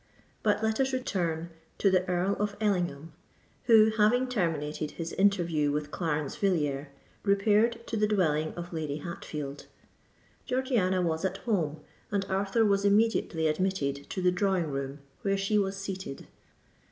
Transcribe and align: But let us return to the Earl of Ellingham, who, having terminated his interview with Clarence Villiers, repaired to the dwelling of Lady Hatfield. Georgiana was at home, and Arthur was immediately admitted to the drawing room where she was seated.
But 0.41 0.63
let 0.63 0.79
us 0.79 0.93
return 0.93 1.51
to 1.77 1.91
the 1.91 2.03
Earl 2.09 2.35
of 2.39 2.57
Ellingham, 2.59 3.11
who, 3.65 3.91
having 3.95 4.27
terminated 4.27 4.89
his 4.97 5.13
interview 5.13 5.71
with 5.71 5.91
Clarence 5.91 6.35
Villiers, 6.35 6.87
repaired 7.21 7.85
to 7.85 7.97
the 7.97 8.07
dwelling 8.07 8.51
of 8.55 8.73
Lady 8.73 8.97
Hatfield. 8.97 9.67
Georgiana 10.47 11.03
was 11.03 11.23
at 11.23 11.37
home, 11.45 11.81
and 12.09 12.25
Arthur 12.29 12.65
was 12.65 12.83
immediately 12.83 13.45
admitted 13.47 14.09
to 14.09 14.23
the 14.23 14.31
drawing 14.31 14.71
room 14.71 15.01
where 15.21 15.37
she 15.37 15.59
was 15.59 15.77
seated. 15.77 16.25